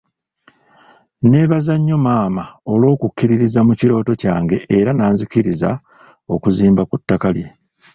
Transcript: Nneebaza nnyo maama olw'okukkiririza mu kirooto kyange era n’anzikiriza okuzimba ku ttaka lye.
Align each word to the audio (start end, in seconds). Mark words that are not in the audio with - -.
Nneebaza 1.23 1.73
nnyo 1.77 1.97
maama 2.05 2.43
olw'okukkiririza 2.71 3.59
mu 3.67 3.73
kirooto 3.79 4.13
kyange 4.21 4.57
era 4.77 4.91
n’anzikiriza 4.93 5.69
okuzimba 6.33 6.81
ku 6.89 6.95
ttaka 7.01 7.29
lye. 7.35 7.47